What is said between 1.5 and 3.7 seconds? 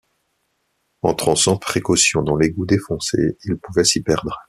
précautions dans l’égout défoncé, ils